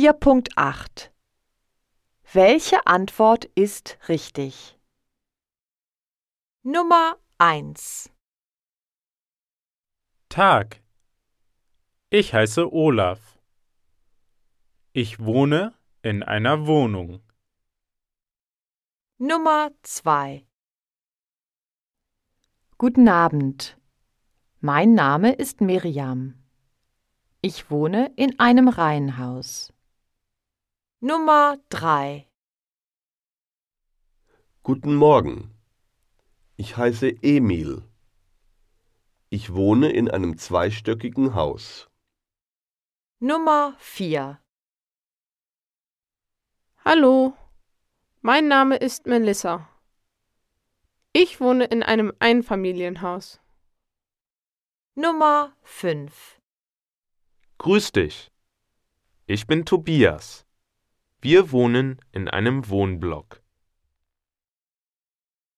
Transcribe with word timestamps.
4.8 0.00 1.10
Welche 2.32 2.86
Antwort 2.86 3.46
ist 3.56 3.98
richtig? 4.08 4.78
Nummer 6.62 7.16
1 7.38 8.08
Tag. 10.28 10.84
Ich 12.10 12.32
heiße 12.32 12.72
Olaf. 12.72 13.40
Ich 14.92 15.18
wohne 15.18 15.74
in 16.02 16.22
einer 16.22 16.68
Wohnung. 16.68 17.20
Nummer 19.16 19.72
2 19.82 20.46
Guten 22.76 23.08
Abend. 23.08 23.76
Mein 24.60 24.94
Name 24.94 25.32
ist 25.32 25.60
Miriam. 25.60 26.40
Ich 27.42 27.68
wohne 27.72 28.12
in 28.14 28.38
einem 28.38 28.68
Reihenhaus. 28.68 29.72
Nummer 31.00 31.58
3 31.68 32.28
Guten 34.64 34.96
Morgen. 34.96 35.56
Ich 36.56 36.76
heiße 36.76 37.22
Emil. 37.22 37.84
Ich 39.28 39.54
wohne 39.54 39.92
in 39.92 40.10
einem 40.10 40.38
zweistöckigen 40.38 41.36
Haus. 41.36 41.88
Nummer 43.20 43.76
4 43.78 44.42
Hallo, 46.84 47.36
mein 48.20 48.48
Name 48.48 48.74
ist 48.74 49.06
Melissa. 49.06 49.68
Ich 51.12 51.40
wohne 51.40 51.66
in 51.66 51.84
einem 51.84 52.12
Einfamilienhaus. 52.18 53.40
Nummer 54.96 55.56
5 55.62 56.40
Grüß 57.58 57.92
dich. 57.92 58.32
Ich 59.26 59.46
bin 59.46 59.64
Tobias. 59.64 60.47
Wir 61.20 61.50
wohnen 61.50 61.98
in 62.12 62.28
einem 62.28 62.68
Wohnblock. 62.68 63.42